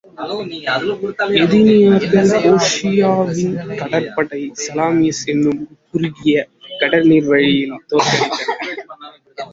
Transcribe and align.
எதினியர்கள் 1.41 2.07
பெர்ஷியாவின் 2.45 3.53
கடற்படைச் 3.81 4.63
சாலமிஸ் 4.63 5.23
என்னும் 5.27 5.61
குறுகிய 5.91 6.35
கடல் 6.79 7.07
நீர் 7.07 7.29
வழியில் 7.31 7.79
தோற்கடித்தனர். 7.89 8.59